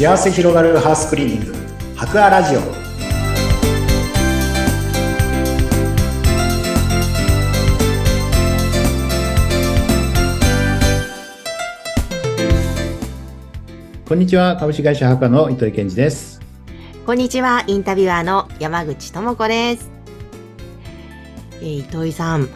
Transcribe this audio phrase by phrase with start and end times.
[0.00, 1.54] 幸せ広がるハウスクリーニング。
[1.94, 2.60] 博アラジオ。
[14.08, 14.56] こんにちは。
[14.56, 16.40] 株式会社博の糸井健二です。
[17.04, 17.64] こんにちは。
[17.66, 19.90] インタビュアーの山口智子です、
[21.60, 22.48] えー、糸井さん。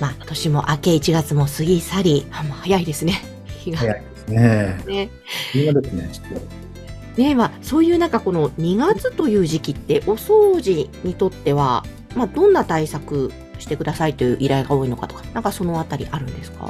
[0.00, 3.20] まあ年も明け1月も過ぎ去りあもう早いですね。
[3.58, 3.76] 日が。
[3.76, 4.86] 早いですね。
[4.86, 5.10] ね
[5.54, 6.10] 今ですね。
[6.12, 11.84] ちょっとねまあ、そういうなんかこの2月という時期ってお掃除にとっては、
[12.16, 16.68] まあ、どんな対策してくださいという依頼が多いのかとかなんかそのあたりあるんですか？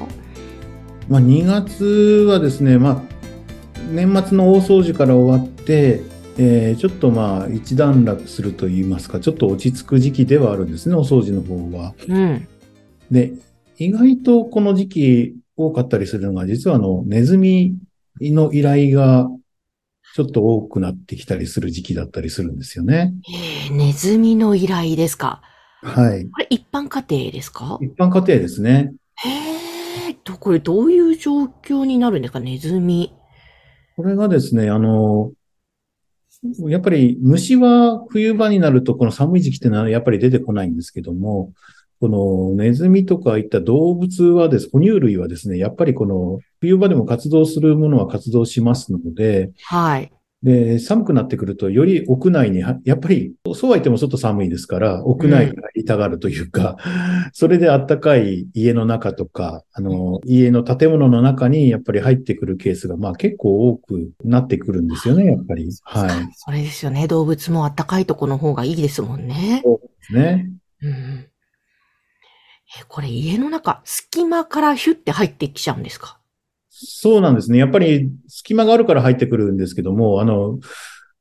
[1.08, 1.84] まあ、2月
[2.28, 3.02] はですね、まあ、
[3.90, 6.02] 年末の大掃除から終わって、
[6.36, 11.94] えーちょっとまあ一段落すると言いますか、ちょっと落ち着く時期ではあるんですね、お掃除の方は。
[12.06, 12.48] うん。
[13.10, 13.32] で、
[13.78, 17.76] 意外とこの時期多かったりするのが、実はあの、ネズミ
[18.20, 19.28] の依頼が
[20.14, 23.14] ちょっと多くなってきたりする時期だったりするんですよね。
[23.68, 25.42] えー、ネズミの依頼ですか？
[25.82, 26.30] はい。
[26.30, 27.78] これ一般家庭ですか？
[27.80, 28.92] 一般家庭ですね。
[29.16, 32.40] へえ、どこれどういう状況になるんですか？
[32.40, 33.12] ネズミ。
[33.96, 35.32] これがですね、あの、
[36.68, 41.52] やっぱり虫は冬場になるとこの寒い時期ってのはやっぱり出てこないんですけども、
[42.00, 50.12] このネズミとかいった動物はです、哺乳類はですね、やっぱりこの冬場でも活動するものは活動しますので、はい。
[50.44, 56.76] で、寒くなってくるとより屋内には、やっぱりそうは言ってもちょっと寒いですから、屋内に入りたがるというか、
[57.32, 65.66] それであったかい家の中とか、あの、家の建物の中にやっぱり入ってくるケースが、まあ結構多くなってくるんですよね、やっぱり。
[65.82, 66.10] はい。
[66.34, 67.08] それですよね。
[67.08, 69.62] 動物も暖かいとこの方がいいですもんね。
[70.12, 70.50] ね。
[70.82, 71.26] うん。
[72.80, 76.18] え、これ家の中、隙間からヒュッて入ってきちゃうんですか？
[76.70, 77.58] そうなんですね。
[77.58, 80.58] やっぱり隙間があるから入ってくるんですけども、あの、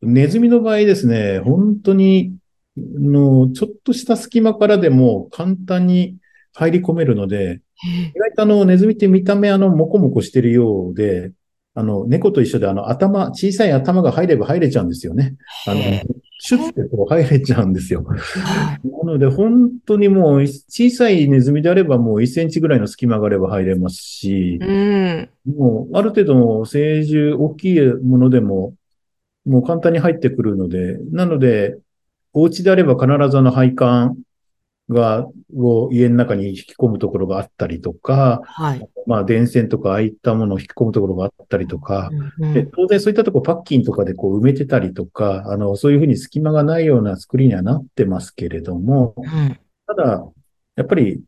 [0.01, 2.35] ネズミの場合ですね、本当に、
[2.75, 6.15] の、ちょっとした隙間からでも簡単に
[6.55, 7.61] 入り込めるので、
[8.15, 11.31] 意外とあの、ネズミって見た目あの、モコモコしてるようで、
[11.75, 15.35] あの、猫と一緒であの、頭、小さい頭が入れば入れちゃうんですよね。
[15.67, 16.03] あのへ、
[16.45, 18.03] シュッてこう入れちゃうんですよ。
[18.03, 18.19] はい
[19.05, 25.29] なので、本当にもう、小さいネズミであればもう1センチぐらいの隙間があれば入れますし、うん。
[25.45, 28.73] もう、ある程度の成獣、大きいものでも、
[29.45, 31.77] もう簡単に入ってくるので、なので、
[32.33, 34.17] お家であれば必ずあの配管
[34.93, 38.89] が、を家の中に引き込むところがあったりとか、はい。
[39.05, 42.09] まあ電線とかああいったものを引き込むところがあったりとか、
[42.39, 49.59] うんで当然そういったところパッキンとかでこう埋めてたりとか、あの、そういうふうに隙間がないような作りにはなってますけれども、うん。
[49.87, 50.25] ただ、
[50.75, 51.21] やっぱり、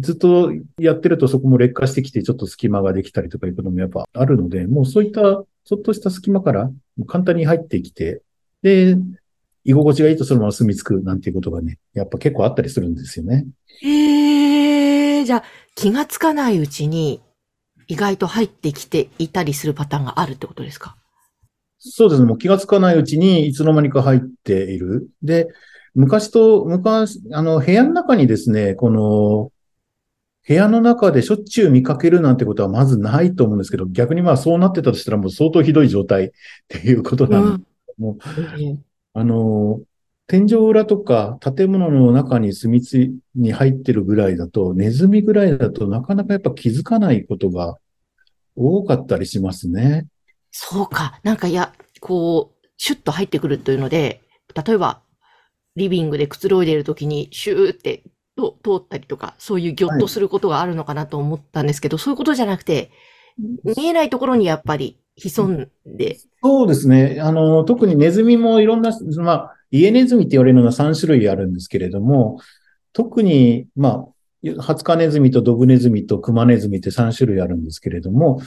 [0.00, 6.70] ずっとやってるとそこも劣化してきて、ちょっと隙間ができたりとかいうこともやっぱあるので、もうそういったちょっとした隙間から
[7.06, 8.22] 簡単に入ってきて、
[8.62, 8.96] で、
[9.64, 13.46] 居心地がいいとそのまま住み着くなんていうことがね、やっぱ結構あったりするんですよね。
[13.82, 15.44] へえ、じゃあ
[15.74, 17.20] 気がつかないうちに
[17.88, 20.96] 意外と入ってきていたりするパターンがあるってことですか？
[21.78, 22.26] そうですね。
[22.26, 25.08] もう気がつかないうちにいつの間にか入っている。
[25.22, 25.48] で、
[25.94, 29.52] 昔と、昔、あの、部屋の中にですね、この、
[30.48, 36.30] 部屋の中でしょっちゅう見かけるなんてことはまずないと思うんですけど、逆にまあそうなってたとしたらもう相当ひどい状態っ
[36.68, 38.18] ていうことなんですけども、
[39.14, 39.80] あの、
[40.26, 47.76] 天井裏とか建物の中に住みつに入ってるぐらいだと、ネズミぐらいだとなかなかやっぱ気づかないことが
[48.56, 50.06] 多かったりしますね。
[50.50, 51.20] そうか。
[51.22, 54.22] なんかいや、こう、シュッと入ってくるというので、
[54.66, 55.02] 例えば、
[55.76, 58.04] リビングでくつろいでいるときに、シューって
[58.36, 62.90] と通ったりとか、そういうギョッとすることがあるのかなと思ったんですけど、そういうことじゃなくて、
[63.76, 67.18] 見えないところにやっぱり潜んで、そうですね。
[67.20, 72.40] あの、特にネズミもいろんな、まあ、家ネズミって言われるのが3種類あるんですけれども、
[72.92, 74.06] 特に、ま
[74.48, 78.40] あ、ハツカネズミとドブネズミとクマネズミって3種類あるんですけれども、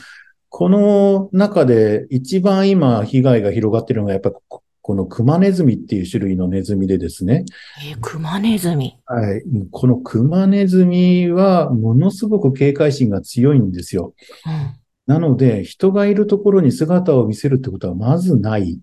[0.50, 7.44] この中で一番今被害が広がっているのがやっぱここのクマネズミっていう種類のネズミでですね。
[7.86, 8.98] えークマネズミ。
[9.06, 9.44] はい。
[9.70, 14.14] このクマネズミはものすごく警戒心が強いんですよ。
[14.46, 14.80] うん。
[15.08, 18.80] なので、人がいるところに姿を見せるってことはまずない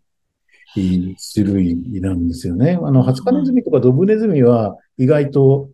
[0.75, 2.79] 種類なんですよね。
[2.83, 5.69] あの、ハツカネズミとかドブネズミは意外と、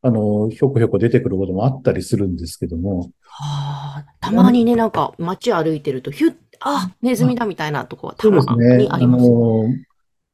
[0.00, 8.76] あの、ひょこひょこ出てくることもあったりするんですけども、はあ、たまにね、なんか街歩いてると、ヒュッ、あ、ネズミだみたいなとこはたますね。
[8.76, 9.24] にあります。
[9.24, 9.64] あの、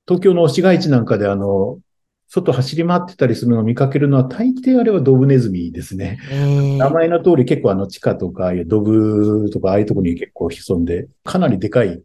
[0.06, 1.78] 東京の市街地なんかであの、
[2.34, 6.18] 外走り回ってたりするのを見かけるのは大抵あれはドブネズミですね。
[6.30, 12.02] えー名前の通り結構あの地下とか、ドブとかああいうところに結構潜んで、かなりでかい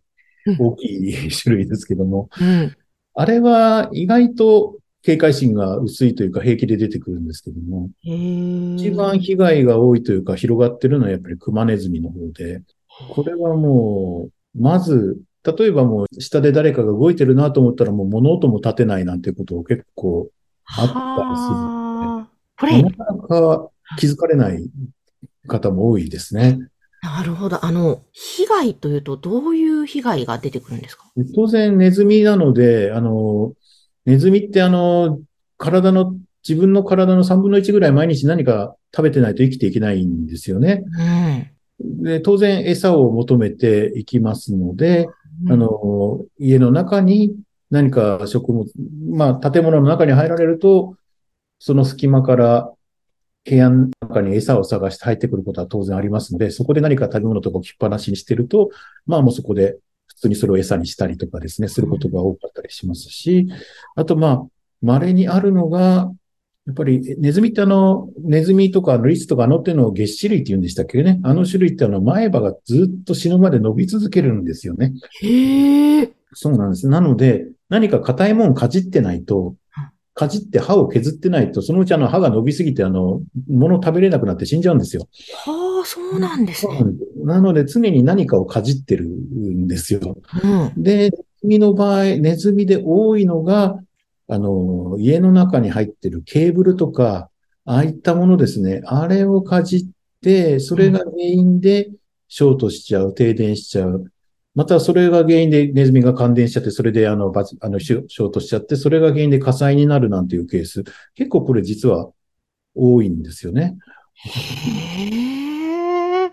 [0.59, 2.75] 大きい種類ですけども、うん。
[3.15, 12.61] あれは意外と警戒心が薄いというか平気で出てくるんですけども、一番被害が多いというか広がってるのはやっぱりクマネズミの方で、
[13.09, 20.29] これはもう、まず、例えばもう下で誰かが動いてるなと思ったらもう物音も立てないなんていうことを結構、
[20.65, 22.29] あったりするはあ。
[22.59, 24.69] これ、なかなか気づかれない
[25.47, 26.59] 方も多いですね。
[27.01, 27.63] なるほど。
[27.63, 31.05] あの、被害というと、どういう被害が出てくるんですか？
[31.35, 33.53] 当然ネズミなので、あの、
[34.05, 35.19] ネズミってあの、
[35.57, 36.15] 体の、
[36.47, 40.83] 自分の体の3分の1ぐらい毎日何か食べてないと生きていけないんですよね。
[41.79, 42.03] うん。
[42.03, 45.07] で、当然餌を求めていきますので、
[45.47, 47.35] あの、家の中に
[47.69, 48.65] 何か食物、
[49.11, 50.95] まあ、建物の中に入られると、
[51.59, 52.73] その隙間から
[53.45, 58.69] 部屋の中に餌を探して入ってくることは当然ありますので、そこで何か食べ物とか置きっぱなしにしてると、
[59.05, 59.77] まあもうそこで
[60.07, 63.47] 普通にそれを餌にしたりとかですね、することが多かったりしますし、
[63.95, 64.45] あとまあ、
[64.81, 66.11] 稀にあるのが、
[66.69, 71.19] やっぱりネズミってあの、ネズミとかリスとかあの手の月種類って言うんでしたっけね。
[71.23, 74.93] あの種類ってあの前歯がずっと死ぬまで伸び続けるんですよね。
[75.21, 76.11] へえ。
[76.33, 76.87] そうなんです。
[76.87, 79.55] なので、何か硬いもんかじってないと、
[80.13, 85.07] かじって歯を削ってないと、そのうちあの歯が伸びすぎてあの、物食べれなくなって死んじゃうんですよ。
[85.45, 86.83] はあ、そうなんですね。
[87.23, 90.21] なので常に何かをかじってるんですよ。
[90.43, 90.83] うん。
[90.83, 93.79] で、ネズミの場合、ネズミで多いのが、
[94.29, 97.29] あの、家の中に入ってるケーブルとか、
[97.65, 98.81] ああいったものですね。
[98.85, 99.87] あれをかじっ
[100.21, 101.89] て、それが原因で
[102.27, 104.05] ショートしちゃう、停電しちゃう。
[104.55, 110.83] またそれが原因でネズミが感電しちゃって、それであの、バチあのショショートしちゃって、それが原因で火災になるなんていうケース、
[111.15, 112.09] 結構これ実は
[112.75, 113.77] 多いんですよね。
[114.15, 114.29] へ
[116.25, 116.31] え。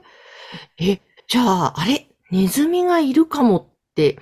[0.79, 2.09] え、じゃあ、あれ？
[2.31, 4.19] ネズミがいるかもって、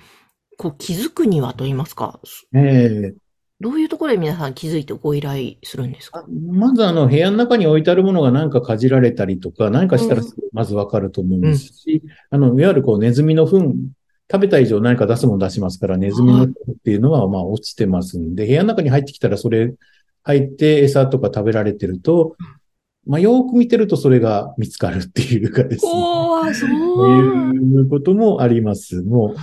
[0.59, 2.21] こう気づくにはと言いますか、
[2.55, 3.24] ええ
[3.64, 6.19] どういうところで皆さん気づいてご依頼するんですか？
[6.19, 13.75] あまずあの部屋の中に置いてあるものが何かかじられたりとか、何かしたらうんまずわかると思うんですし、あの、いわゆるこうネズミの糞、
[14.31, 19.72] 食べた以上何か出すもの出しますから、ネズミの糞っていうのはまあ落ちてますんで、部屋の中に入ってきたらそれ
[20.25, 22.37] 入って餌とか食べられてると、
[23.06, 25.90] まあよーく見てるとそれが見つかるっていうかですね。
[25.90, 26.70] おー、そう。
[26.70, 29.00] いうこともあります。
[29.00, 29.34] も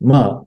[0.00, 0.44] う、まあ、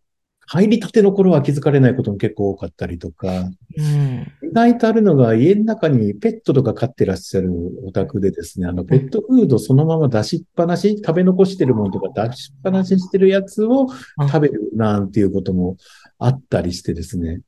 [0.50, 4.28] 入りたての頃は気づかれないことも結構多かったりとか、うん。
[4.50, 7.52] 意外とあるのが家の中にペットとか飼ってらっしゃる
[7.86, 13.88] お宅でですね、あのペットフードそのまま出しっぱなし、食べ残してるものとか出しっぱなしにしてるやつを
[14.20, 15.76] 食べるなんていうことも
[16.18, 17.42] あったりしてですね。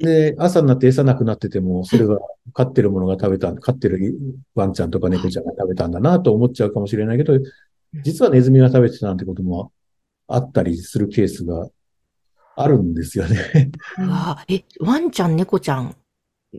[0.00, 2.18] で、朝になって餌なくなってても、それが
[2.52, 4.18] 飼ってるものが食べた、飼ってる
[4.54, 7.38] ワンちゃんとか猫ちゃんが食べたんだなと思っちゃうかもしれないけど、
[8.02, 9.72] 実はネズミが食べてたなんてことも
[10.28, 11.68] あったりするケースが
[12.60, 13.70] あるんですよね。
[13.98, 15.94] うわえ、ワンちゃん、猫ちゃん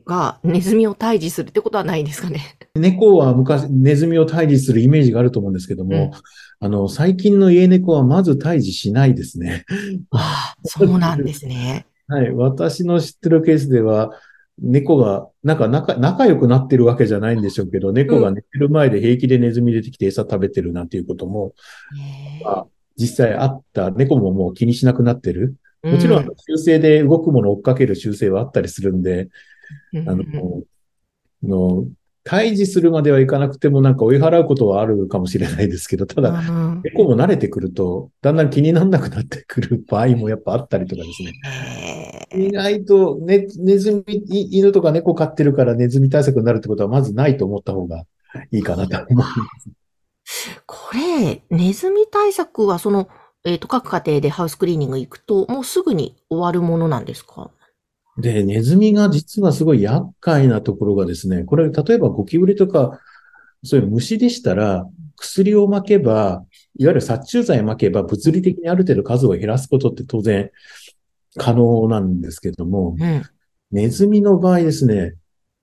[0.06, 2.58] がネズミを退治するってことはないんですかね？
[2.76, 6.12] 猫は昔、ネズミを退治するイメージがあると思うんですけども、うん
[6.62, 9.64] あの、最近の家猫はまず退治しないですね。
[10.12, 11.86] ああ、そうなんですね。
[12.08, 12.32] はい。
[12.32, 14.12] 私の知ってるケースでは、
[14.62, 21.54] 猫が、なんか仲、仲良くなってるわけじゃないんでしょうけど、猫が寝てる前で平気でネズミ出てきて餌食べてるなんていうことも、
[21.96, 23.92] へえまあ実際あった。
[23.92, 25.56] 猫ももう気にしなくなってる。
[25.84, 29.30] もちろん、習性で動くものを追っかける習性はあったりするんで、
[29.94, 30.24] うんあの、
[31.44, 31.86] の、
[32.26, 41.34] 退治するまではいかなくてもなんか追い払うことはあるかもしれないですけど、ただ、うん猫も慣れてくると、だんだん気にならなくなってくる場合もやっぱあったりとかですね。
[42.34, 48.04] へ意外とね、ネズミ、い犬とか猫飼ってるからネズミ対策になるってことはまずないと思った方が
[48.52, 49.70] いいかなと思います。
[50.68, 53.10] これ、ネズミ対策はその、
[53.46, 57.52] えっ、と、各家庭でハウスクリーニング行くと、もうすぐに終わるものなんですか？
[58.18, 63.00] で、ネズミが実はすごい厄介なところがですね、これ例えばゴキブリとか、
[63.64, 66.46] そういう虫でしたら、薬を撒けば、
[66.78, 70.50] いわゆる殺虫剤撒けば物理的にある程度数を減らすことって当然
[71.38, 73.22] 可能なんですけども、うん。
[73.72, 75.16] ネズミの場合ですね、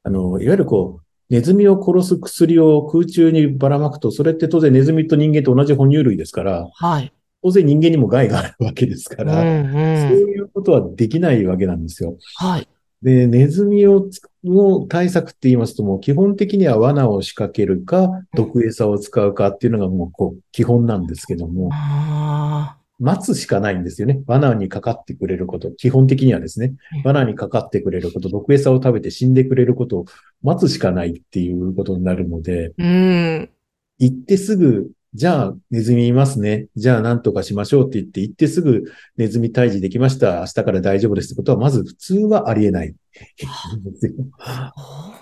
[0.02, 7.12] あの、いわゆるこう、ネズミを殺す薬を空中にばらまくと、それって当然ネズミと人間と同じ哺乳類ですから、はい。
[7.46, 9.72] 当然人間にも害があるわけですかうん、ら、うん。
[9.72, 12.16] そういうことはできないわけなんですよ。
[12.38, 12.68] はい。
[13.02, 24.22] で、ネズミをつの対策って言いますともう基本的には罠を仕掛けるか、毒餌を使うかっていうのがもうこう基本なんですけども、あ待つしかないんですよね。
[24.26, 25.70] 罠にかかってくれること。
[25.70, 27.02] 基本的にはですねうん。
[27.04, 30.04] 罠にかかってくれること、毒餌を食べて死んでくれることを
[30.42, 32.82] 待つしかないっていうことになるので、あ。
[32.82, 33.50] うん。
[33.98, 36.66] 行ってすぐじゃあ、ネズミいますね。
[36.76, 38.84] じゃあ、なんとかしましょうって言って、行ってすぐ
[39.16, 40.40] ネズミ退治できました。
[40.40, 42.94] 明日から大丈夫ですってことは、まず普通はありえない。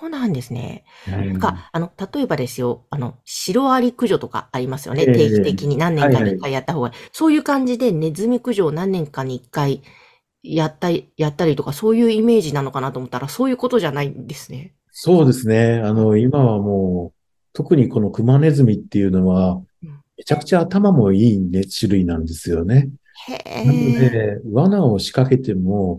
[0.00, 0.84] そうなんですね。
[1.06, 5.06] なんか、あの、例えばですよ、あの、シロアリ駆除とかありますよね。
[5.06, 6.94] 定期的に何年かに一回やった方がいい。
[7.12, 9.82] そういう感じでネズミ駆除を何年かに一回
[10.42, 14.74] やったり、やったりとか、そういうイメージなのかなと思ったら、そういうことじゃないんですね。
[14.90, 15.80] そうですね。
[15.84, 17.24] あの、今はもう、
[17.54, 19.62] 特にこのクマネズミっていうのは、
[20.16, 22.88] めちゃくちゃ頭もいい、ね、種類なんですよね。
[23.28, 25.98] なので、罠を仕掛けても、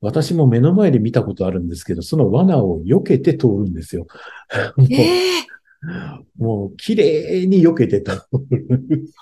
[0.00, 4.06] 私も目の前で見たことあるんですけど、その罠を避けて通るんですよ。
[4.76, 4.86] も
[6.38, 8.20] う、もう綺麗に避けて通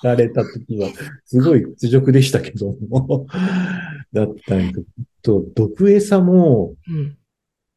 [0.02, 0.88] られた時は、
[1.26, 3.26] すごい屈辱でしたけども、
[4.12, 4.72] だったり
[5.22, 7.16] と、毒餌も、うん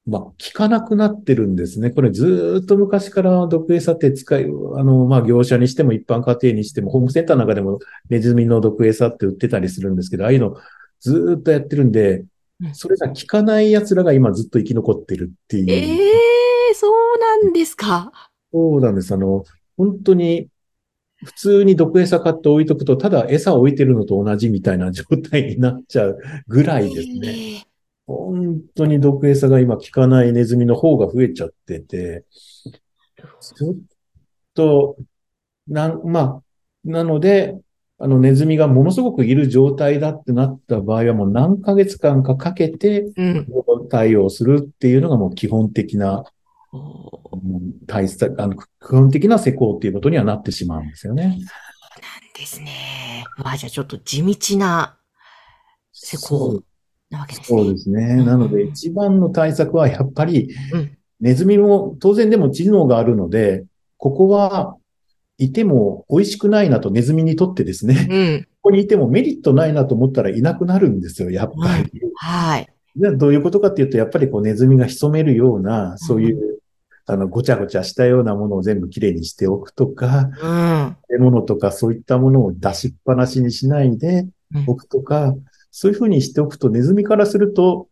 [0.05, 1.89] まあ、効かなくなってるんですね。
[1.89, 7.79] これずっと昔から毒餌って使い、あの、まあ、業者にしても一般家庭にしても、ホームセンターの中でも
[8.09, 10.57] ネズミの毒餌って売ってたりするんですけど、ああいうの
[10.99, 12.25] ずっとやってるんで、
[12.73, 15.69] それが効かない奴らが今ずっと生き残ってるっていう。
[15.69, 18.11] ええー、そうなんですか。
[18.51, 19.13] そうなんです。
[19.13, 19.45] あの、
[19.77, 20.49] 本当に、
[21.23, 26.17] 普通に毒餌買って置いとくと、ただ餌を置いてるのと同じみたいな状態になっちゃう
[26.47, 27.29] ぐらいですね。
[27.29, 27.72] えー
[28.05, 32.25] 本当に毒餌が今効かないネズミの方が増えちゃってて、
[33.55, 33.75] ちょっ
[34.53, 34.97] と、
[35.67, 36.43] なん、まあ、
[36.83, 37.57] なので、
[37.99, 43.05] あのネズミがものすごくいる状態だってなった場合はもう何ヶ月間かかけて
[43.89, 46.25] 対応するっていうのがもう基本的な、
[46.73, 51.23] うん、対策、あの、基本的な施工っていうことにはなってしまうんですよね。
[51.23, 53.23] そうなんですね。
[53.37, 54.97] わ、じゃあちょっと地道な
[55.93, 56.61] 施工
[57.13, 57.59] なわけですね。
[57.59, 58.23] そうですね。
[58.23, 60.53] なので、一番の対策はやっぱり、
[61.21, 63.65] ネズミも当然でも知能があるので、
[63.97, 64.75] ここは
[65.37, 71.99] いても美味しくないなとネズミにとってですね、うん、ここにいてもメリットないなと思ったらいなくなるんですよ、やっぱり。
[72.01, 72.67] うん、はい。
[72.95, 76.57] じゃあどういうことかっていうと、やっぱりこうネズミが潜めるような、そういう、うん、
[77.05, 84.27] あの、ごちゃごちゃしたようなものを全部きれいにしておくとか、うん、食べ物とかそういったものを出しっぱなしにしないで
[84.67, 85.33] おくとか、
[85.75, 87.87] そういうふうにしておくと、ネズミからすると、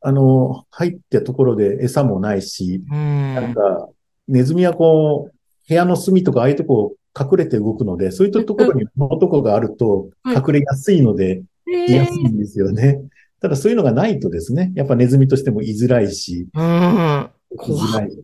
[0.00, 3.88] あの、入ったところで餌もないし、なんか、
[4.28, 13.00] ネズミはこう、部屋の隅とかああいうとこ隠れて動くので、そういったところに男があると隠れやすいので、居やすいんですよね。
[13.40, 18.22] ただそういうのがないとですね、やっぱネズミとしても居づらいし、うん、居づらいし。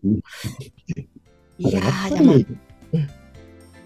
[1.59, 2.47] いややっぱり、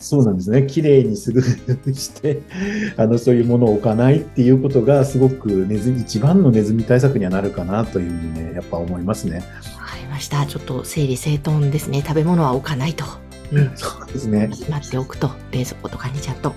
[0.07, 0.63] そうなんですね。
[0.69, 2.41] 綺麗にするして、
[2.97, 9.39] あの、そういうものを置かないっていうことが、すごくネズミ、一番のネズミ対策にはなるかなというふうにね、やっぱ思いますね。
[9.39, 9.43] わ
[9.85, 10.47] かりました。
[10.47, 12.05] ちょっと整理整頓ですね。
[12.07, 13.05] 食べ物は置かないと。
[13.51, 13.73] うん。
[13.75, 14.49] そうですね。
[14.53, 16.55] しまっておくと、冷蔵庫とかにちゃんと。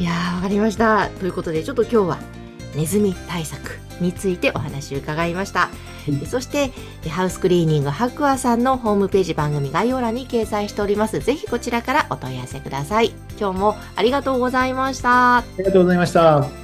[0.00, 1.08] いやー、わかりました。
[1.20, 2.18] ということで、ちょっと今日は、
[2.74, 5.68] ネズミ対策についてお話を伺いました。
[6.28, 6.72] そして
[7.08, 11.20] ハウスクリーニング白亜さんのホームページ番組概要欄に掲載しております。
[11.20, 13.12] ぜひこちらからお問い合わせください。
[13.38, 15.38] 今日もありがとうございました。
[15.38, 16.61] ありがとうございました。